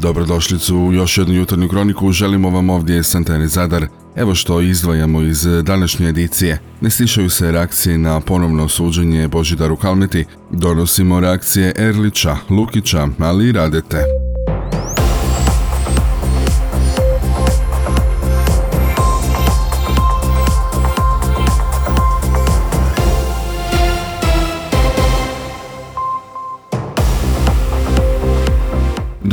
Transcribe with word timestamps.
Dobrodošlicu 0.00 0.76
u 0.76 0.92
još 0.92 1.18
jednu 1.18 1.34
jutarnju 1.34 1.68
kroniku, 1.68 2.12
želimo 2.12 2.50
vam 2.50 2.70
ovdje 2.70 3.02
Santene 3.02 3.48
Zadar. 3.48 3.86
Evo 4.16 4.34
što 4.34 4.60
izdvajamo 4.60 5.22
iz 5.22 5.42
današnje 5.62 6.08
edicije. 6.08 6.60
Ne 6.80 6.90
stišaju 6.90 7.30
se 7.30 7.52
reakcije 7.52 7.98
na 7.98 8.20
ponovno 8.20 8.68
suđenje 8.68 9.28
Božidaru 9.28 9.76
Kalmeti, 9.76 10.24
donosimo 10.50 11.20
reakcije 11.20 11.72
Erlića, 11.76 12.36
Lukića, 12.50 13.08
ali 13.18 13.48
i 13.48 13.52
Radete. 13.52 14.27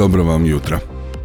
Dobro 0.06 0.24
vam 0.24 0.46
jutra. 0.46 0.80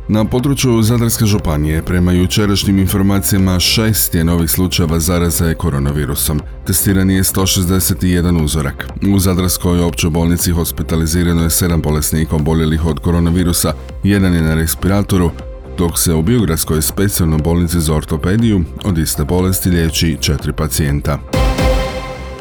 Na 0.08 0.24
području 0.24 0.82
Zadarske 0.82 1.26
županije 1.26 1.82
prema 1.82 2.12
jučerašnjim 2.12 2.78
informacijama 2.78 3.60
šest 3.60 4.14
je 4.14 4.24
novih 4.24 4.50
slučajeva 4.50 5.00
zaraze 5.00 5.54
koronavirusom. 5.54 6.40
Testiran 6.66 7.10
je 7.10 7.22
161 7.22 8.44
uzorak. 8.44 8.88
U 9.14 9.18
Zadarskoj 9.18 9.80
općoj 9.80 10.10
bolnici 10.10 10.52
hospitalizirano 10.52 11.42
je 11.42 11.50
sedam 11.50 11.80
bolesnika 11.80 12.36
oboljelih 12.36 12.86
od 12.86 12.98
koronavirusa, 12.98 13.72
jedan 14.04 14.34
je 14.34 14.42
na 14.42 14.54
respiratoru, 14.54 15.30
dok 15.78 15.98
se 15.98 16.14
u 16.14 16.22
Biogradskoj 16.22 16.82
specijalnoj 16.82 17.38
bolnici 17.38 17.80
za 17.80 17.94
ortopediju 17.94 18.64
od 18.84 18.98
iste 18.98 19.24
bolesti 19.24 19.70
liječi 19.70 20.16
četiri 20.20 20.52
pacijenta. 20.52 21.39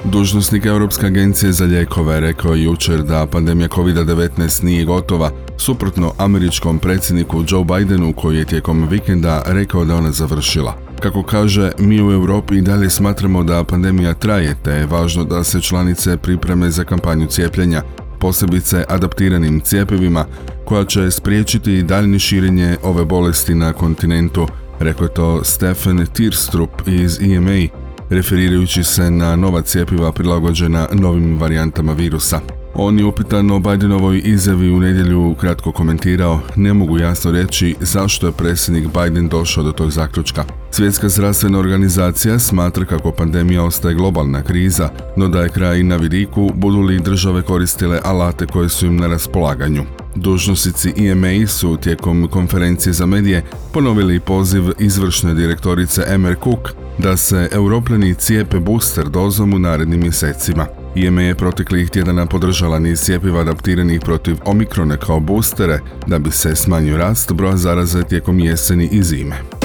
Dužnosnik 0.03 0.65
Europske 0.65 1.05
agencije 1.05 1.51
za 1.51 1.65
lijekove 1.65 2.19
rekao 2.19 2.53
je 2.53 2.63
jučer 2.63 3.03
da 3.03 3.27
pandemija 3.27 3.67
COVID-19 3.67 4.63
nije 4.63 4.85
gotova, 4.85 5.31
suprotno 5.57 6.13
američkom 6.17 6.79
predsjedniku 6.79 7.43
Joe 7.47 7.63
Bidenu 7.63 8.13
koji 8.13 8.37
je 8.37 8.45
tijekom 8.45 8.87
vikenda 8.87 9.43
rekao 9.45 9.85
da 9.85 9.95
ona 9.95 10.11
završila. 10.11 10.73
Kako 10.99 11.23
kaže, 11.23 11.71
mi 11.79 12.01
u 12.01 12.11
Europi 12.11 12.57
i 12.57 12.61
dalje 12.61 12.89
smatramo 12.89 13.43
da 13.43 13.63
pandemija 13.63 14.13
traje, 14.13 14.55
te 14.63 14.71
je 14.71 14.85
važno 14.85 15.23
da 15.23 15.43
se 15.43 15.61
članice 15.61 16.17
pripreme 16.17 16.69
za 16.69 16.83
kampanju 16.83 17.27
cijepljenja, 17.27 17.81
posebice 18.19 18.85
adaptiranim 18.89 19.61
cijepivima, 19.61 20.25
koja 20.65 20.85
će 20.85 21.11
spriječiti 21.11 21.83
daljnje 21.83 22.19
širenje 22.19 22.77
ove 22.83 23.05
bolesti 23.05 23.55
na 23.55 23.73
kontinentu, 23.73 24.47
rekao 24.79 25.05
je 25.05 25.13
to 25.13 25.43
Stefan 25.43 26.05
Tirstrup 26.13 26.69
iz 26.87 27.19
EMA, 27.21 27.78
referirajući 28.09 28.83
se 28.83 29.11
na 29.11 29.35
nova 29.35 29.61
cijepiva 29.61 30.11
prilagođena 30.11 30.87
novim 30.93 31.39
varijantama 31.39 31.93
virusa. 31.93 32.58
On 32.73 32.99
je 32.99 33.05
upitan 33.05 33.51
o 33.51 33.59
Bidenovoj 33.59 34.21
izjavi 34.25 34.71
u 34.71 34.79
nedjelju 34.79 35.35
kratko 35.39 35.71
komentirao, 35.71 36.39
ne 36.55 36.73
mogu 36.73 36.97
jasno 36.97 37.31
reći 37.31 37.75
zašto 37.79 38.27
je 38.27 38.33
predsjednik 38.33 38.87
Biden 38.93 39.27
došao 39.27 39.63
do 39.63 39.71
tog 39.71 39.91
zaključka. 39.91 40.45
Svjetska 40.71 41.09
zdravstvena 41.09 41.59
organizacija 41.59 42.39
smatra 42.39 42.85
kako 42.85 43.11
pandemija 43.11 43.63
ostaje 43.63 43.95
globalna 43.95 44.43
kriza, 44.43 44.89
no 45.17 45.27
da 45.27 45.41
je 45.41 45.49
kraj 45.49 45.83
na 45.83 45.95
vidiku 45.95 46.51
budu 46.55 46.81
li 46.81 46.99
države 46.99 47.41
koristile 47.41 47.99
alate 48.03 48.45
koje 48.45 48.69
su 48.69 48.85
im 48.85 48.97
na 48.97 49.07
raspolaganju. 49.07 49.83
Dužnosnici 50.15 50.93
EMA 50.97 51.47
su 51.47 51.77
tijekom 51.77 52.27
konferencije 52.31 52.93
za 52.93 53.05
medije 53.05 53.43
ponovili 53.73 54.19
poziv 54.19 54.63
izvršne 54.79 55.33
direktorice 55.33 56.03
Emer 56.07 56.35
Cook 56.43 56.69
da 56.97 57.17
se 57.17 57.49
europljani 57.51 58.15
cijepe 58.15 58.59
booster 58.59 59.09
dozom 59.09 59.53
u 59.53 59.59
narednim 59.59 59.99
mjesecima. 59.99 60.78
IME 60.95 61.23
je 61.23 61.35
proteklih 61.35 61.89
tjedana 61.89 62.25
podržala 62.25 62.79
niz 62.79 63.01
cijepiva 63.01 63.41
adaptiranih 63.41 64.01
protiv 64.01 64.37
omikrone 64.45 64.97
kao 64.97 65.19
boostere 65.19 65.79
da 66.07 66.19
bi 66.19 66.31
se 66.31 66.55
smanjio 66.55 66.97
rast 66.97 67.33
broja 67.33 67.57
zaraze 67.57 68.03
tijekom 68.03 68.39
jeseni 68.39 68.89
i 68.91 69.03
zime. 69.03 69.58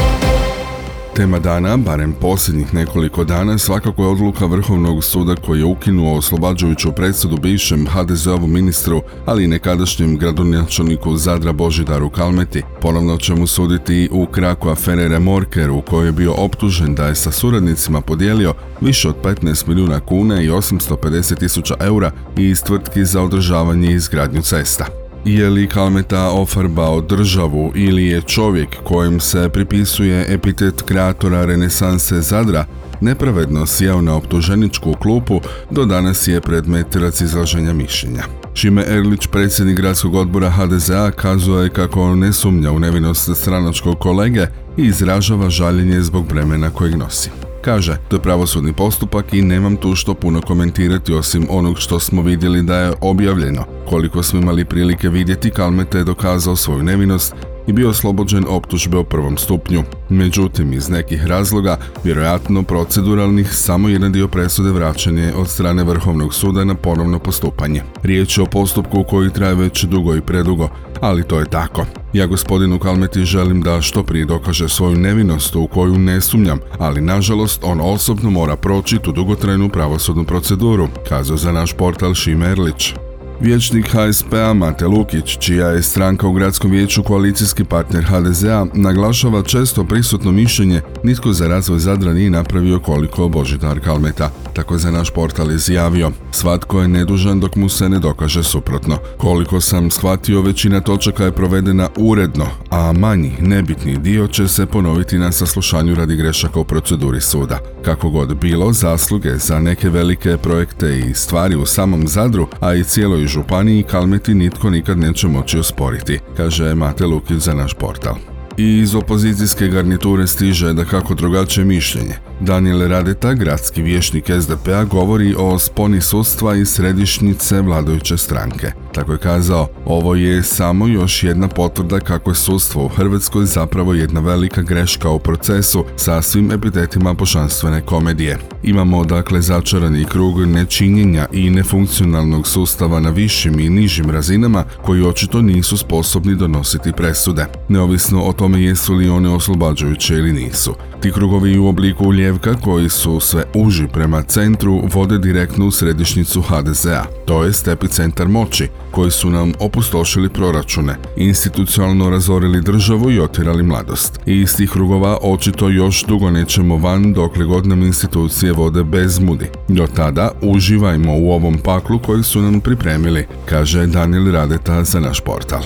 Tema 1.16 1.38
dana, 1.38 1.76
barem 1.76 2.12
posljednjih 2.12 2.74
nekoliko 2.74 3.24
dana, 3.24 3.58
svakako 3.58 4.02
je 4.02 4.08
odluka 4.08 4.46
Vrhovnog 4.46 5.04
suda 5.04 5.34
koji 5.36 5.58
je 5.58 5.64
ukinuo 5.64 6.16
oslobađajuću 6.16 6.92
presudu 6.92 7.36
bivšem 7.36 7.86
HDZ-ovom 7.86 8.52
ministru, 8.52 9.02
ali 9.26 9.44
i 9.44 9.48
nekadašnjem 9.48 10.18
gradonačelniku 10.18 11.16
Zadra 11.16 11.52
Božidaru 11.52 12.10
Kalmeti. 12.10 12.62
Ponovno 12.80 13.16
će 13.16 13.34
mu 13.34 13.46
suditi 13.46 14.08
u 14.12 14.26
kraku 14.26 14.68
afere 14.68 15.08
Remorker 15.08 15.70
u 15.70 15.82
kojoj 15.82 16.08
je 16.08 16.12
bio 16.12 16.32
optužen 16.32 16.94
da 16.94 17.06
je 17.06 17.14
sa 17.14 17.30
suradnicima 17.30 18.00
podijelio 18.00 18.54
više 18.80 19.08
od 19.08 19.16
15 19.22 19.68
milijuna 19.68 20.00
kuna 20.00 20.42
i 20.42 20.48
850 20.48 21.38
tisuća 21.38 21.74
eura 21.80 22.10
iz 22.36 22.62
tvrtki 22.62 23.04
za 23.04 23.22
održavanje 23.22 23.90
i 23.90 23.94
izgradnju 23.94 24.42
cesta. 24.42 25.03
Je 25.24 25.50
li 25.50 25.66
Kalmeta 25.66 26.30
ofarbao 26.30 27.00
državu 27.00 27.72
ili 27.74 28.06
je 28.06 28.22
čovjek 28.22 28.68
kojem 28.84 29.20
se 29.20 29.48
pripisuje 29.48 30.26
epitet 30.28 30.82
kreatora 30.82 31.44
renesanse 31.44 32.20
Zadra 32.20 32.66
nepravedno 33.00 33.66
sjeo 33.66 34.00
na 34.00 34.16
optuženičku 34.16 34.94
klupu, 34.94 35.40
do 35.70 35.84
danas 35.84 36.28
je 36.28 36.40
predmet 36.40 36.96
razizlaženja 36.96 37.72
mišljenja. 37.72 38.24
Šime 38.54 38.84
Erlić, 38.88 39.26
predsjednik 39.26 39.76
gradskog 39.76 40.14
odbora 40.14 40.50
HDZ-a, 40.50 41.10
kazuje 41.10 41.70
kako 41.70 42.14
ne 42.14 42.32
sumnja 42.32 42.72
u 42.72 42.78
nevinost 42.78 43.30
stranačkog 43.34 43.98
kolege 43.98 44.46
i 44.76 44.82
izražava 44.82 45.50
žaljenje 45.50 46.02
zbog 46.02 46.32
vremena 46.32 46.70
kojeg 46.70 46.96
nosi. 46.96 47.30
Kaže, 47.64 47.96
to 48.08 48.16
je 48.16 48.22
pravosudni 48.22 48.72
postupak 48.72 49.34
i 49.34 49.42
nemam 49.42 49.76
tu 49.76 49.94
što 49.94 50.14
puno 50.14 50.40
komentirati 50.40 51.14
osim 51.14 51.46
onog 51.50 51.78
što 51.78 52.00
smo 52.00 52.22
vidjeli 52.22 52.62
da 52.62 52.78
je 52.78 52.92
objavljeno. 53.00 53.64
Koliko 53.88 54.22
smo 54.22 54.40
imali 54.40 54.64
prilike 54.64 55.08
vidjeti, 55.08 55.50
Kalmete 55.50 55.98
je 55.98 56.04
dokazao 56.04 56.56
svoju 56.56 56.82
nevinost 56.82 57.34
i 57.66 57.72
bio 57.72 57.90
oslobođen 57.90 58.44
optužbe 58.48 58.96
o 58.96 59.04
prvom 59.04 59.36
stupnju. 59.36 59.82
Međutim, 60.08 60.72
iz 60.72 60.88
nekih 60.88 61.26
razloga, 61.26 61.76
vjerojatno 62.04 62.62
proceduralnih, 62.62 63.54
samo 63.54 63.88
jedan 63.88 64.12
dio 64.12 64.28
presude 64.28 64.70
vraćen 64.70 65.18
je 65.18 65.34
od 65.34 65.48
strane 65.48 65.84
Vrhovnog 65.84 66.34
suda 66.34 66.64
na 66.64 66.74
ponovno 66.74 67.18
postupanje. 67.18 67.82
Riječ 68.02 68.38
je 68.38 68.42
o 68.42 68.46
postupku 68.46 69.04
koji 69.04 69.30
traje 69.30 69.54
već 69.54 69.84
dugo 69.84 70.16
i 70.16 70.20
predugo, 70.20 70.68
ali 71.00 71.22
to 71.22 71.38
je 71.38 71.50
tako. 71.50 71.86
Ja 72.12 72.26
gospodinu 72.26 72.78
Kalmeti 72.78 73.24
želim 73.24 73.62
da 73.62 73.80
što 73.80 74.02
prije 74.02 74.24
dokaže 74.24 74.68
svoju 74.68 74.96
nevinost 74.96 75.56
u 75.56 75.66
koju 75.66 75.98
ne 75.98 76.20
sumnjam, 76.20 76.58
ali 76.78 77.00
nažalost 77.00 77.60
on 77.64 77.80
osobno 77.80 78.30
mora 78.30 78.56
proći 78.56 78.98
tu 78.98 79.12
dugotrajnu 79.12 79.68
pravosudnu 79.68 80.24
proceduru, 80.24 80.88
kazao 81.08 81.36
za 81.36 81.52
naš 81.52 81.72
portal 81.72 82.14
Šimerlić. 82.14 82.94
Vječnik 83.40 83.86
HSP-a 83.88 84.52
Mate 84.54 84.86
Lukić, 84.86 85.38
čija 85.38 85.68
je 85.68 85.82
stranka 85.82 86.26
u 86.26 86.32
gradskom 86.32 86.70
vijeću 86.70 87.02
koalicijski 87.02 87.64
partner 87.64 88.04
HDZ-a, 88.04 88.66
naglašava 88.74 89.42
često 89.42 89.84
prisutno 89.84 90.32
mišljenje 90.32 90.80
nitko 91.02 91.32
za 91.32 91.48
razvoj 91.48 91.78
Zadra 91.78 92.12
nije 92.12 92.30
napravio 92.30 92.78
koliko 92.80 93.28
Božidar 93.28 93.80
Kalmeta. 93.80 94.30
Tako 94.52 94.74
je 94.74 94.78
za 94.78 94.90
naš 94.90 95.10
portal 95.10 95.52
izjavio. 95.52 96.10
Svatko 96.30 96.80
je 96.80 96.88
nedužan 96.88 97.40
dok 97.40 97.56
mu 97.56 97.68
se 97.68 97.88
ne 97.88 97.98
dokaže 97.98 98.42
suprotno. 98.42 98.98
Koliko 99.18 99.60
sam 99.60 99.90
shvatio, 99.90 100.42
većina 100.42 100.80
točaka 100.80 101.24
je 101.24 101.32
provedena 101.32 101.88
uredno, 101.96 102.46
a 102.70 102.92
manji, 102.92 103.32
nebitni 103.40 103.98
dio 103.98 104.26
će 104.26 104.48
se 104.48 104.66
ponoviti 104.66 105.18
na 105.18 105.32
saslušanju 105.32 105.94
radi 105.94 106.16
grešaka 106.16 106.60
u 106.60 106.64
proceduri 106.64 107.20
suda. 107.20 107.58
Kako 107.84 108.10
god 108.10 108.36
bilo, 108.36 108.72
zasluge 108.72 109.36
za 109.38 109.60
neke 109.60 109.90
velike 109.90 110.36
projekte 110.36 110.98
i 110.98 111.14
stvari 111.14 111.56
u 111.56 111.66
samom 111.66 112.08
Zadru, 112.08 112.48
a 112.60 112.74
i 112.74 112.84
cijeloj 112.84 113.23
županiji 113.26 113.82
Kalmeti 113.82 114.34
nitko 114.34 114.70
nikad 114.70 114.98
neće 114.98 115.28
moći 115.28 115.58
osporiti, 115.58 116.20
kaže 116.36 116.74
Mate 116.74 117.06
Lukić 117.06 117.36
za 117.38 117.54
naš 117.54 117.74
portal. 117.74 118.33
I 118.56 118.78
iz 118.78 118.94
opozicijske 118.94 119.68
garniture 119.68 120.26
stiže 120.26 120.72
da 120.72 120.84
kako 120.84 121.14
drugačije 121.14 121.64
mišljenje. 121.64 122.14
Daniel 122.40 122.88
Radeta, 122.88 123.34
gradski 123.34 123.82
vješnik 123.82 124.30
SDP-a, 124.40 124.84
govori 124.84 125.34
o 125.38 125.58
sponi 125.58 126.00
sudstva 126.00 126.54
i 126.54 126.66
središnjice 126.66 127.60
vladajuće 127.60 128.16
stranke. 128.16 128.72
Tako 128.94 129.12
je 129.12 129.18
kazao, 129.18 129.68
ovo 129.86 130.14
je 130.14 130.42
samo 130.42 130.86
još 130.86 131.22
jedna 131.22 131.48
potvrda 131.48 132.00
kako 132.00 132.30
je 132.30 132.34
sudstvo 132.34 132.84
u 132.84 132.88
Hrvatskoj 132.88 133.44
zapravo 133.44 133.94
jedna 133.94 134.20
velika 134.20 134.62
greška 134.62 135.10
u 135.10 135.18
procesu 135.18 135.84
sa 135.96 136.22
svim 136.22 136.52
epitetima 136.52 137.12
božanstvene 137.12 137.80
komedije. 137.80 138.38
Imamo 138.62 139.04
dakle 139.04 139.40
začarani 139.40 140.04
krug 140.04 140.46
nečinjenja 140.46 141.26
i 141.32 141.50
nefunkcionalnog 141.50 142.48
sustava 142.48 143.00
na 143.00 143.10
višim 143.10 143.60
i 143.60 143.70
nižim 143.70 144.10
razinama 144.10 144.64
koji 144.82 145.02
očito 145.02 145.42
nisu 145.42 145.76
sposobni 145.76 146.34
donositi 146.34 146.92
presude, 146.92 147.46
neovisno 147.68 148.22
o 148.22 148.32
tome 148.32 148.43
jesu 148.48 148.94
li 148.94 149.08
one 149.08 149.28
oslobađajuće 149.28 150.14
ili 150.14 150.32
nisu. 150.32 150.74
Ti 151.00 151.12
krugovi 151.12 151.58
u 151.58 151.66
obliku 151.66 152.12
ljevka 152.12 152.54
koji 152.54 152.88
su 152.88 153.20
sve 153.20 153.44
uži 153.54 153.86
prema 153.92 154.22
centru 154.22 154.82
vode 154.92 155.18
direktno 155.18 155.66
u 155.66 155.70
središnjicu 155.70 156.42
HDZ-a, 156.42 157.04
to 157.26 157.44
je 157.44 157.52
epicentar 157.66 158.28
moći, 158.28 158.68
koji 158.90 159.10
su 159.10 159.30
nam 159.30 159.52
opustošili 159.60 160.28
proračune, 160.28 160.96
institucionalno 161.16 162.10
razorili 162.10 162.62
državu 162.62 163.10
i 163.10 163.20
otjerali 163.20 163.62
mladost. 163.62 164.20
I 164.26 164.40
iz 164.40 164.56
tih 164.56 164.70
krugova 164.70 165.18
očito 165.22 165.68
još 165.68 166.04
dugo 166.06 166.30
nećemo 166.30 166.76
van 166.76 167.12
dokle 167.12 167.44
god 167.44 167.66
nam 167.66 167.82
institucije 167.82 168.52
vode 168.52 168.84
bez 168.84 169.18
mudi. 169.18 169.46
Do 169.68 169.86
tada 169.86 170.30
uživajmo 170.42 171.18
u 171.18 171.32
ovom 171.32 171.58
paklu 171.58 171.98
koji 171.98 172.22
su 172.22 172.42
nam 172.42 172.60
pripremili, 172.60 173.26
kaže 173.48 173.86
Daniel 173.86 174.32
Radeta 174.32 174.84
za 174.84 175.00
naš 175.00 175.20
portal. 175.20 175.62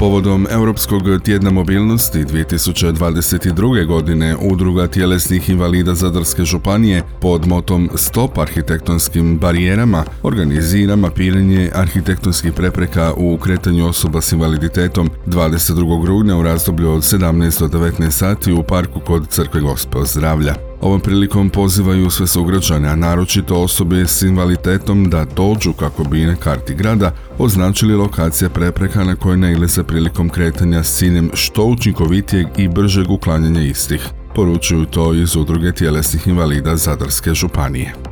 Povodom 0.00 0.46
Europskog 0.50 1.02
tjedna 1.24 1.50
mobilnosti 1.50 2.18
2022. 2.18 3.86
godine 3.86 4.36
Udruga 4.36 4.86
tjelesnih 4.86 5.50
invalida 5.50 5.94
Zadarske 5.94 6.44
županije 6.44 7.02
pod 7.20 7.46
motom 7.46 7.90
Stop 7.94 8.38
arhitektonskim 8.38 9.38
barijerama 9.38 10.04
organizira 10.22 10.96
mapiranje 10.96 11.70
arhitektonskih 11.74 12.52
prepreka 12.52 13.12
u 13.16 13.38
kretanju 13.38 13.88
osoba 13.88 14.20
s 14.20 14.32
invaliditetom 14.32 15.10
22. 15.26 16.06
rujna 16.06 16.38
u 16.38 16.42
razdoblju 16.42 16.90
od 16.90 17.02
17 17.02 17.60
do 17.60 17.78
19 17.78 18.10
sati 18.10 18.52
u 18.52 18.62
parku 18.62 19.00
kod 19.00 19.28
Crkve 19.28 19.60
Gospe 19.60 19.98
zdravlja. 20.04 20.69
Ovom 20.80 21.00
prilikom 21.00 21.50
pozivaju 21.50 22.10
sve 22.10 22.26
sugrađane, 22.26 22.88
a 22.88 22.96
naročito 22.96 23.56
osobe 23.56 24.06
s 24.06 24.22
invaliditetom 24.22 25.10
da 25.10 25.24
dođu 25.24 25.72
kako 25.72 26.04
bi 26.04 26.24
na 26.24 26.36
karti 26.36 26.74
grada 26.74 27.12
označili 27.38 27.94
lokacije 27.94 28.48
prepreka 28.48 29.04
na 29.04 29.16
koje 29.16 29.36
nailaze 29.36 29.82
prilikom 29.82 30.28
kretanja 30.28 30.82
s 30.82 30.98
ciljem 30.98 31.30
što 31.34 31.64
učinkovitijeg 31.64 32.46
i 32.56 32.68
bržeg 32.68 33.10
uklanjanja 33.10 33.62
istih. 33.62 34.08
Poručuju 34.34 34.86
to 34.86 35.14
iz 35.14 35.36
udruge 35.36 35.72
tjelesnih 35.72 36.26
invalida 36.26 36.76
Zadarske 36.76 37.34
županije. 37.34 38.09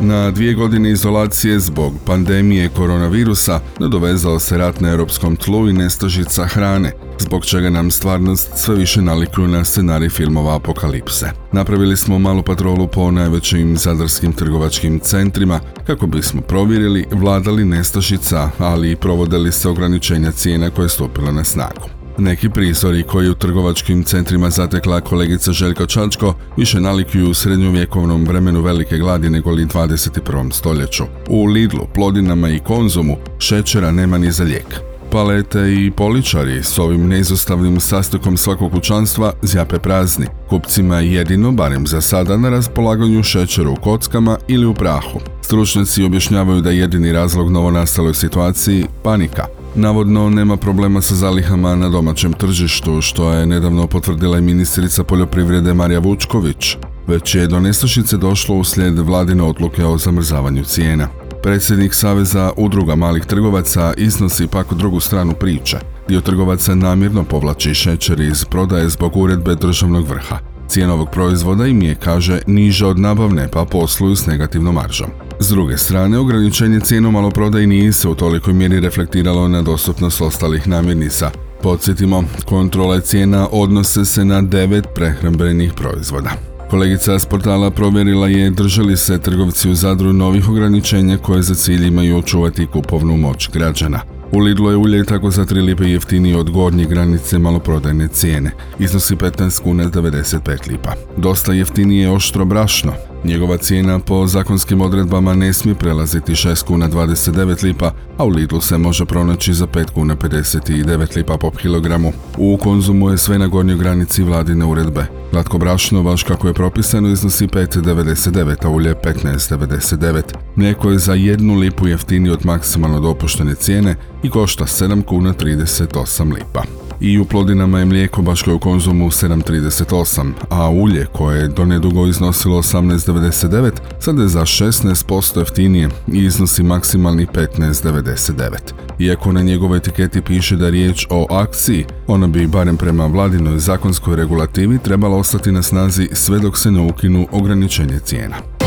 Na 0.00 0.30
dvije 0.30 0.54
godine 0.54 0.90
izolacije 0.90 1.60
zbog 1.60 1.92
pandemije 2.06 2.68
koronavirusa 2.68 3.60
nadovezao 3.78 4.38
se 4.38 4.58
rat 4.58 4.80
na 4.80 4.90
europskom 4.90 5.36
tlu 5.36 5.68
i 5.68 5.72
nestažica 5.72 6.46
hrane, 6.46 6.92
zbog 7.18 7.44
čega 7.44 7.70
nam 7.70 7.90
stvarnost 7.90 8.48
sve 8.56 8.74
više 8.74 9.02
nalikuju 9.02 9.48
na 9.48 9.64
scenarij 9.64 10.08
filmova 10.08 10.56
apokalipse. 10.56 11.30
Napravili 11.52 11.96
smo 11.96 12.18
malu 12.18 12.42
patrolu 12.42 12.88
po 12.88 13.10
najvećim 13.10 13.76
zadarskim 13.76 14.32
trgovačkim 14.32 15.00
centrima 15.00 15.60
kako 15.86 16.06
bismo 16.06 16.40
provjerili 16.40 17.06
vladali 17.12 17.64
nestašica, 17.64 18.50
ali 18.58 18.90
i 18.90 18.96
provodili 18.96 19.52
se 19.52 19.68
ograničenja 19.68 20.32
cijena 20.32 20.70
koje 20.70 20.84
je 20.84 20.88
stupila 20.88 21.32
na 21.32 21.44
snagu. 21.44 21.97
Neki 22.20 22.48
prizori 22.50 23.02
koji 23.02 23.30
u 23.30 23.34
trgovačkim 23.34 24.04
centrima 24.04 24.50
zatekla 24.50 25.00
kolegica 25.00 25.52
Željka 25.52 25.86
Čačko 25.86 26.34
više 26.56 26.80
nalikuju 26.80 27.30
u 27.30 27.34
srednjovjekovnom 27.34 28.24
vremenu 28.24 28.60
velike 28.60 28.98
gladi 28.98 29.30
nego 29.30 29.50
li 29.50 29.66
21. 29.66 30.52
stoljeću. 30.52 31.04
U 31.28 31.44
Lidlu, 31.44 31.86
Plodinama 31.94 32.48
i 32.48 32.58
Konzumu 32.58 33.16
šećera 33.38 33.90
nema 33.90 34.18
ni 34.18 34.32
za 34.32 34.44
lijek. 34.44 34.80
Palete 35.12 35.60
i 35.60 35.90
poličari 35.90 36.62
s 36.62 36.78
ovim 36.78 37.08
neizostavnim 37.08 37.80
sastokom 37.80 38.36
svakog 38.36 38.72
kućanstva 38.72 39.32
zjape 39.42 39.78
prazni. 39.78 40.26
Kupcima 40.48 41.00
jedino, 41.00 41.52
barem 41.52 41.86
za 41.86 42.00
sada, 42.00 42.36
na 42.36 42.50
raspolaganju 42.50 43.22
šećera 43.22 43.70
u 43.70 43.76
kockama 43.76 44.38
ili 44.48 44.66
u 44.66 44.74
prahu. 44.74 45.20
Stručnjaci 45.42 46.04
objašnjavaju 46.04 46.60
da 46.60 46.70
jedini 46.70 47.12
razlog 47.12 47.50
novonastaloj 47.50 48.14
situaciji 48.14 48.86
panika– 49.02 49.46
Navodno 49.78 50.30
nema 50.30 50.56
problema 50.56 51.00
sa 51.00 51.14
zalihama 51.14 51.76
na 51.76 51.88
domaćem 51.88 52.32
tržištu, 52.32 53.00
što 53.00 53.32
je 53.32 53.46
nedavno 53.46 53.86
potvrdila 53.86 54.38
i 54.38 54.42
ministrica 54.42 55.04
poljoprivrede 55.04 55.74
Marija 55.74 56.00
Vučković. 56.00 56.76
Već 57.06 57.34
je 57.34 57.46
do 57.46 57.60
nestašice 57.60 58.16
došlo 58.16 58.56
uslijed 58.56 58.98
vladine 58.98 59.42
odluke 59.42 59.84
o 59.84 59.98
zamrzavanju 59.98 60.64
cijena. 60.64 61.08
Predsjednik 61.42 61.94
Saveza 61.94 62.52
udruga 62.56 62.94
malih 62.94 63.24
trgovaca 63.24 63.92
iznosi 63.96 64.46
pak 64.46 64.74
drugu 64.74 65.00
stranu 65.00 65.32
priče. 65.32 65.76
Dio 66.08 66.20
trgovaca 66.20 66.74
namjerno 66.74 67.24
povlači 67.24 67.74
šećer 67.74 68.20
iz 68.20 68.44
prodaje 68.44 68.88
zbog 68.88 69.16
uredbe 69.16 69.54
državnog 69.54 70.08
vrha. 70.08 70.57
Cijena 70.68 70.94
ovog 70.94 71.08
proizvoda 71.10 71.66
im 71.66 71.82
je, 71.82 71.94
kaže, 71.94 72.40
niža 72.46 72.86
od 72.88 72.98
nabavne 72.98 73.48
pa 73.52 73.64
posluju 73.64 74.16
s 74.16 74.26
negativnom 74.26 74.74
maržom. 74.74 75.10
S 75.40 75.48
druge 75.48 75.78
strane, 75.78 76.18
ograničenje 76.18 76.80
cijenu 76.80 77.10
maloprodaji 77.10 77.66
nije 77.66 77.92
se 77.92 78.08
u 78.08 78.14
tolikoj 78.14 78.52
mjeri 78.54 78.80
reflektiralo 78.80 79.48
na 79.48 79.62
dostupnost 79.62 80.20
ostalih 80.20 80.68
namirnica. 80.68 81.30
Podsjetimo, 81.62 82.24
kontrole 82.44 83.00
cijena 83.00 83.48
odnose 83.52 84.04
se 84.04 84.24
na 84.24 84.42
devet 84.42 84.86
prehrambenih 84.94 85.72
proizvoda. 85.72 86.30
Kolegica 86.70 87.18
s 87.18 87.26
portala 87.26 87.70
provjerila 87.70 88.28
je 88.28 88.50
držali 88.50 88.96
se 88.96 89.18
trgovci 89.18 89.70
u 89.70 89.74
Zadru 89.74 90.12
novih 90.12 90.48
ograničenja 90.48 91.18
koje 91.18 91.42
za 91.42 91.54
cilj 91.54 91.86
imaju 91.86 92.18
očuvati 92.18 92.66
kupovnu 92.66 93.16
moć 93.16 93.50
građana. 93.50 94.17
U 94.32 94.38
Lidlu 94.38 94.70
je 94.70 94.76
ulje 94.76 95.04
tako 95.04 95.30
za 95.30 95.44
3 95.44 95.64
lipe 95.64 95.84
jeftinije 95.84 96.36
od 96.36 96.50
gornje 96.50 96.84
granice 96.84 97.38
maloprodajne 97.38 98.08
cijene. 98.08 98.50
Iznosi 98.78 99.16
15 99.16 99.62
kuna 99.62 99.84
95 99.84 100.68
lipa. 100.68 100.92
Dosta 101.16 101.52
jeftinije 101.52 102.02
je 102.02 102.10
oštro 102.10 102.44
brašno. 102.44 102.92
Njegova 103.24 103.56
cijena 103.56 103.98
po 103.98 104.26
zakonskim 104.26 104.80
odredbama 104.80 105.34
ne 105.34 105.52
smije 105.52 105.74
prelaziti 105.74 106.32
6 106.32 106.64
kuna 106.64 106.88
29 106.88 107.64
lipa, 107.64 107.92
a 108.18 108.24
u 108.24 108.28
Lidlu 108.28 108.60
se 108.60 108.78
može 108.78 109.04
pronaći 109.04 109.54
za 109.54 109.66
5 109.66 109.90
kuna 109.90 110.16
59 110.16 111.16
lipa 111.16 111.36
po 111.36 111.50
kilogramu. 111.50 112.12
U 112.36 112.56
konzumu 112.56 113.10
je 113.10 113.18
sve 113.18 113.38
na 113.38 113.46
gornjoj 113.46 113.78
granici 113.78 114.22
vladine 114.22 114.64
uredbe. 114.64 115.06
Glatko 115.32 115.58
brašno, 115.58 116.02
baš 116.02 116.22
kako 116.22 116.48
je 116.48 116.54
propisano, 116.54 117.08
iznosi 117.08 117.46
5,99, 117.46 118.66
a 118.66 118.68
ulje 118.68 118.94
15,99. 118.94 120.22
Mlijeko 120.56 120.90
je 120.90 120.98
za 120.98 121.14
jednu 121.14 121.54
lipu 121.54 121.88
jeftinije 121.88 122.32
od 122.32 122.46
maksimalno 122.46 123.00
dopuštene 123.00 123.54
cijene 123.54 123.96
i 124.22 124.30
košta 124.30 124.64
7 124.64 125.04
kuna 125.04 125.34
38 125.34 126.34
lipa 126.34 126.77
i 127.00 127.18
u 127.18 127.24
plodinama 127.24 127.78
je 127.78 127.84
mlijeko 127.84 128.22
baš 128.22 128.42
kao 128.42 128.54
u 128.54 128.58
konzumu 128.58 129.06
7,38, 129.06 130.32
a 130.50 130.70
ulje 130.70 131.06
koje 131.12 131.40
je 131.40 131.48
do 131.48 131.64
nedugo 131.64 132.06
iznosilo 132.06 132.62
18,99 132.62 133.70
sada 134.00 134.22
je 134.22 134.28
za 134.28 134.40
16% 134.40 135.38
jeftinije 135.38 135.88
i 136.12 136.24
iznosi 136.24 136.62
maksimalni 136.62 137.26
15,99. 137.26 138.56
Iako 138.98 139.32
na 139.32 139.42
njegovoj 139.42 139.78
etiketi 139.78 140.22
piše 140.22 140.56
da 140.56 140.64
je 140.64 140.70
riječ 140.70 141.06
o 141.10 141.26
akciji, 141.30 141.84
ona 142.06 142.26
bi 142.26 142.46
barem 142.46 142.76
prema 142.76 143.06
vladinoj 143.06 143.58
zakonskoj 143.58 144.16
regulativi 144.16 144.78
trebala 144.78 145.16
ostati 145.16 145.52
na 145.52 145.62
snazi 145.62 146.08
sve 146.12 146.38
dok 146.38 146.58
se 146.58 146.70
ne 146.70 146.80
ukinu 146.80 147.26
ograničenje 147.32 147.98
cijena. 147.98 148.57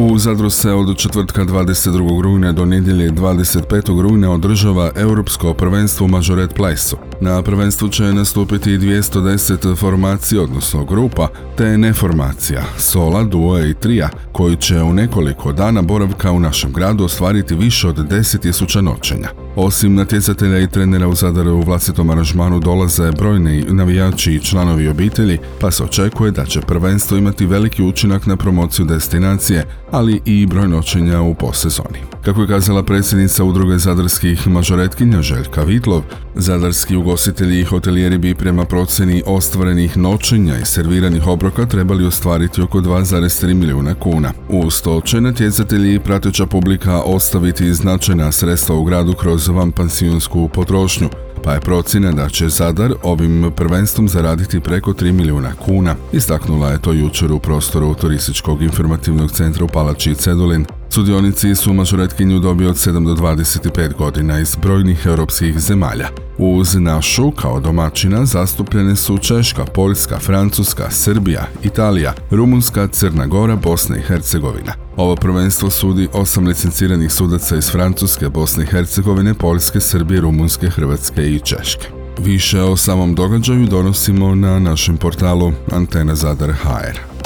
U 0.00 0.18
Zadru 0.18 0.50
se 0.50 0.72
od 0.72 0.96
četvrtka 0.96 1.44
22. 1.44 2.22
rujna 2.22 2.52
do 2.52 2.64
nedjelje 2.64 3.10
25. 3.10 4.02
rujna 4.02 4.30
održava 4.30 4.90
Europsko 4.96 5.54
prvenstvo 5.54 6.06
Majoret 6.06 6.54
Plesu. 6.54 6.96
Na 7.20 7.42
prvenstvu 7.42 7.88
će 7.88 8.02
nastupiti 8.02 8.78
210 8.78 9.76
formacija, 9.76 10.42
odnosno 10.42 10.84
grupa, 10.84 11.28
te 11.56 11.78
neformacija, 11.78 12.62
sola, 12.76 13.24
duo 13.24 13.64
i 13.64 13.74
trija, 13.74 14.08
koji 14.32 14.56
će 14.56 14.82
u 14.82 14.92
nekoliko 14.92 15.52
dana 15.52 15.82
boravka 15.82 16.32
u 16.32 16.40
našem 16.40 16.72
gradu 16.72 17.04
ostvariti 17.04 17.54
više 17.54 17.88
od 17.88 17.96
10.000 17.96 18.80
noćenja. 18.80 19.47
Osim 19.60 19.94
natjecatelja 19.94 20.58
i 20.58 20.66
trenera 20.66 21.08
u 21.08 21.14
Zadaru 21.14 21.54
u 21.54 21.62
vlastitom 21.62 22.10
aranžmanu 22.10 22.60
dolaze 22.60 23.12
brojni 23.12 23.64
navijači 23.68 24.32
i 24.34 24.40
članovi 24.40 24.88
obitelji, 24.88 25.38
pa 25.60 25.70
se 25.70 25.84
očekuje 25.84 26.30
da 26.30 26.44
će 26.44 26.60
prvenstvo 26.60 27.16
imati 27.16 27.46
veliki 27.46 27.82
učinak 27.82 28.26
na 28.26 28.36
promociju 28.36 28.84
destinacije, 28.84 29.64
ali 29.90 30.20
i 30.24 30.46
broj 30.46 30.68
noćenja 30.68 31.20
u 31.20 31.34
posezoni. 31.34 31.98
Kako 32.24 32.40
je 32.40 32.48
kazala 32.48 32.82
predsjednica 32.82 33.44
udruge 33.44 33.78
zadarskih 33.78 34.48
mažoretkinja 34.48 35.22
Željka 35.22 35.62
Vitlov, 35.62 36.02
zadarski 36.34 36.96
ugostitelji 36.96 37.60
i 37.60 37.64
hotelijeri 37.64 38.18
bi 38.18 38.34
prema 38.34 38.64
procjeni 38.64 39.22
ostvarenih 39.26 39.96
noćenja 39.96 40.58
i 40.58 40.64
serviranih 40.64 41.26
obroka 41.26 41.66
trebali 41.66 42.06
ostvariti 42.06 42.62
oko 42.62 42.80
2,3 42.80 43.54
milijuna 43.54 43.94
kuna. 43.94 44.32
Uz 44.48 44.82
to 44.82 45.00
će 45.00 45.20
natjecatelji 45.20 45.94
i 45.94 46.00
prateća 46.00 46.46
publika 46.46 47.02
ostaviti 47.02 47.74
značajna 47.74 48.32
sredstva 48.32 48.76
u 48.76 48.84
gradu 48.84 49.14
kroz 49.14 49.47
vanpansionsku 49.52 50.48
potrošnju, 50.48 51.08
pa 51.44 51.52
je 51.52 51.60
procjena 51.60 52.12
da 52.12 52.28
će 52.28 52.48
Zadar 52.48 52.92
ovim 53.02 53.52
prvenstvom 53.56 54.08
zaraditi 54.08 54.60
preko 54.60 54.92
3 54.92 55.12
milijuna 55.12 55.52
kuna. 55.54 55.94
Istaknula 56.12 56.70
je 56.70 56.82
to 56.82 56.92
jučer 56.92 57.32
u 57.32 57.38
prostoru 57.38 57.94
turističkog 57.94 58.62
informativnog 58.62 59.30
centra 59.30 59.64
u 59.64 59.68
Palači 59.68 60.14
Cedulin. 60.14 60.66
Sudionici 60.90 61.54
su 61.54 61.72
mažoretkinju 61.72 62.38
dobi 62.38 62.66
od 62.66 62.76
7 62.76 63.06
do 63.06 63.22
25 63.22 63.94
godina 63.94 64.40
iz 64.40 64.56
brojnih 64.56 65.06
europskih 65.06 65.58
zemalja. 65.58 66.08
Uz 66.38 66.74
našu 66.74 67.30
kao 67.30 67.60
domaćina 67.60 68.24
zastupljene 68.24 68.96
su 68.96 69.18
Češka, 69.18 69.64
Poljska, 69.64 70.18
Francuska, 70.18 70.90
Srbija, 70.90 71.46
Italija, 71.62 72.14
Rumunska, 72.30 72.88
Crna 72.88 73.26
Gora, 73.26 73.56
Bosna 73.56 73.96
i 73.96 74.02
Hercegovina. 74.02 74.72
Ovo 74.96 75.16
prvenstvo 75.16 75.70
sudi 75.70 76.08
osam 76.12 76.46
licenciranih 76.46 77.12
sudaca 77.12 77.56
iz 77.56 77.70
Francuske, 77.70 78.28
Bosne 78.28 78.64
i 78.64 78.66
Hercegovine, 78.66 79.34
Poljske, 79.34 79.80
Srbije, 79.80 80.20
Rumunske, 80.20 80.70
Hrvatske 80.70 81.22
i 81.22 81.40
Češke. 81.40 81.88
Više 82.18 82.62
o 82.62 82.76
samom 82.76 83.14
događaju 83.14 83.66
donosimo 83.66 84.34
na 84.34 84.58
našem 84.58 84.96
portalu 84.96 85.52
Antena 85.72 86.14
Zadar 86.14 86.52
HR. 86.52 87.17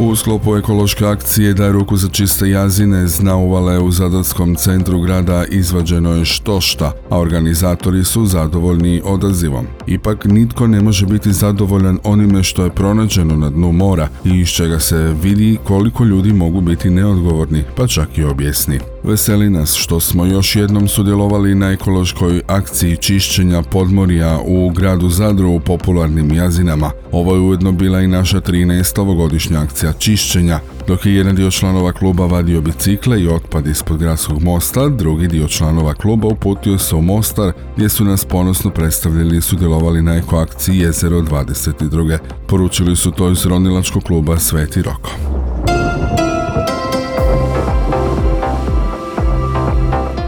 U 0.00 0.16
sklopu 0.16 0.56
ekološke 0.56 1.06
akcije 1.06 1.54
Daj 1.54 1.72
ruku 1.72 1.96
za 1.96 2.08
čiste 2.08 2.50
jazine 2.50 3.06
uvale 3.34 3.78
u 3.78 3.90
Zadarskom 3.90 4.54
centru 4.54 5.00
grada 5.00 5.44
izvađeno 5.44 6.12
je 6.12 6.24
štošta, 6.24 6.92
a 7.10 7.18
organizatori 7.18 8.04
su 8.04 8.26
zadovoljni 8.26 9.02
odazivom. 9.04 9.66
Ipak 9.86 10.24
nitko 10.24 10.66
ne 10.66 10.80
može 10.80 11.06
biti 11.06 11.32
zadovoljan 11.32 11.98
onime 12.04 12.42
što 12.42 12.64
je 12.64 12.70
pronađeno 12.70 13.36
na 13.36 13.50
dnu 13.50 13.72
mora 13.72 14.08
i 14.24 14.40
iz 14.40 14.48
čega 14.48 14.80
se 14.80 15.14
vidi 15.22 15.58
koliko 15.64 16.04
ljudi 16.04 16.32
mogu 16.32 16.60
biti 16.60 16.90
neodgovorni, 16.90 17.64
pa 17.76 17.86
čak 17.86 18.18
i 18.18 18.24
objesni. 18.24 18.80
Veseli 19.02 19.50
nas 19.50 19.74
što 19.74 20.00
smo 20.00 20.26
još 20.26 20.56
jednom 20.56 20.88
sudjelovali 20.88 21.54
na 21.54 21.70
ekološkoj 21.70 22.42
akciji 22.46 22.96
čišćenja 22.96 23.62
podmorja 23.62 24.38
u 24.44 24.70
gradu 24.70 25.08
Zadru 25.08 25.50
u 25.50 25.60
popularnim 25.60 26.32
jazinama. 26.32 26.90
Ovo 27.12 27.34
je 27.34 27.40
ujedno 27.40 27.72
bila 27.72 28.00
i 28.00 28.06
naša 28.06 28.40
13. 28.40 29.00
ovogodišnja 29.00 29.60
akcija 29.60 29.92
čišćenja, 29.92 30.60
dok 30.86 31.06
je 31.06 31.14
jedan 31.14 31.36
dio 31.36 31.50
članova 31.50 31.92
kluba 31.92 32.26
vadio 32.26 32.60
bicikle 32.60 33.22
i 33.22 33.28
otpad 33.28 33.66
ispod 33.66 33.98
gradskog 33.98 34.42
mosta, 34.42 34.88
drugi 34.88 35.28
dio 35.28 35.48
članova 35.48 35.94
kluba 35.94 36.28
uputio 36.28 36.78
se 36.78 36.96
u 36.96 37.02
Mostar 37.02 37.52
gdje 37.76 37.88
su 37.88 38.04
nas 38.04 38.24
ponosno 38.24 38.70
predstavljali 38.70 39.36
i 39.36 39.40
sudjelovali 39.40 40.02
na 40.02 40.16
ekoakciji 40.16 40.78
Jezero 40.78 41.20
22. 41.20 42.18
Poručili 42.46 42.96
su 42.96 43.10
to 43.10 43.30
iz 43.30 43.46
ronilačkog 43.46 44.02
kluba 44.02 44.38
Sveti 44.38 44.82
Roko. 44.82 45.37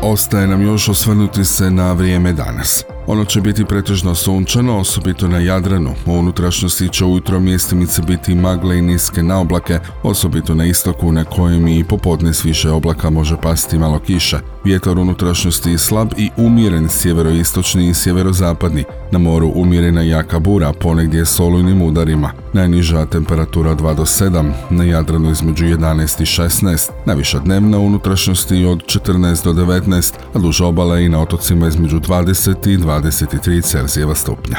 Ostaje 0.03 0.47
nam 0.47 0.63
još 0.63 0.89
osvrnuti 0.89 1.45
se 1.45 1.71
na 1.71 1.93
vrijeme 1.93 2.33
danas. 2.33 2.85
Ono 3.07 3.25
će 3.25 3.41
biti 3.41 3.65
pretežno 3.65 4.15
sunčano, 4.15 4.79
osobito 4.79 5.29
na 5.29 5.39
Jadranu. 5.39 5.95
U 6.07 6.13
unutrašnjosti 6.13 6.89
će 6.89 7.05
ujutro 7.05 7.41
mjestimice 7.41 8.03
biti 8.03 8.35
magle 8.35 8.79
i 8.79 8.83
niske 8.83 9.23
naoblake, 9.23 9.79
osobito 10.03 10.55
na 10.55 10.65
istoku 10.65 11.13
na 11.13 11.25
kojem 11.25 11.69
i 11.69 11.85
popodne 11.85 12.35
s 12.35 12.45
više 12.45 12.71
oblaka 12.71 13.11
može 13.11 13.37
pasti 13.37 13.79
malo 13.79 13.99
kiše. 13.99 14.39
Vjetar 14.65 14.99
unutrašnjosti 14.99 15.71
je 15.71 15.79
slab 15.79 16.09
i 16.17 16.31
umjeren 16.37 16.89
sjeveroistočni 16.89 17.89
i 17.89 17.95
sjeverozapadni. 17.95 18.85
Na 19.13 19.19
moru 19.19 19.53
umjerena 19.55 20.03
jaka 20.03 20.39
bura, 20.39 20.73
ponegdje 20.73 21.27
s 21.27 21.41
olujnim 21.41 21.83
udarima. 21.83 22.33
Najniža 22.53 23.07
temperatura 23.07 23.75
2 23.75 23.95
do 23.95 24.03
7, 24.03 24.53
na 24.71 24.85
Jadranu 24.85 25.31
između 25.31 25.65
11 25.65 26.23
i 26.23 26.25
16, 26.25 26.91
najviša 27.07 27.39
dnevna 27.39 27.79
unutrašnjosti 27.79 28.65
od 28.65 28.79
14 28.79 29.45
do 29.45 29.53
19, 29.53 30.15
a 30.35 30.39
duža 30.39 30.67
obala 30.67 30.99
i 30.99 31.09
na 31.09 31.21
otocima 31.21 31.69
između 31.69 32.01
20 32.01 32.69
i 32.73 32.79
23 32.91 33.63
Celzijeva 33.63 34.15
stupnja. 34.15 34.57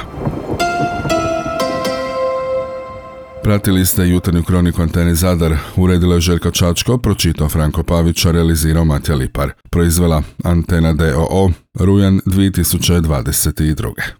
Pratili 3.43 3.85
ste 3.85 4.07
jutarnju 4.07 4.43
kroniku 4.43 4.81
Antene 4.81 5.15
Zadar, 5.15 5.55
uredila 5.75 6.15
je 6.15 6.21
Željko 6.21 6.51
Čačko, 6.51 6.97
pročitao 6.97 7.49
Franko 7.49 7.83
Pavić, 7.83 8.25
a 8.25 8.31
realizirao 8.31 8.85
Matija 8.85 9.15
Lipar. 9.15 9.51
Proizvela 9.69 10.23
Antena 10.43 10.93
DOO, 10.93 11.51
rujan 11.79 12.21
2022. 12.25 14.11